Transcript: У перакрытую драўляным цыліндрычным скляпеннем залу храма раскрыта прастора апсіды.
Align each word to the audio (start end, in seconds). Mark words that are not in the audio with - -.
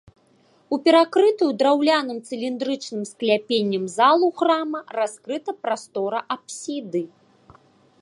У 0.75 0.77
перакрытую 0.85 1.49
драўляным 1.59 2.17
цыліндрычным 2.27 3.03
скляпеннем 3.11 3.83
залу 3.99 4.27
храма 4.43 4.79
раскрыта 5.01 5.51
прастора 5.67 6.19
апсіды. 6.39 7.01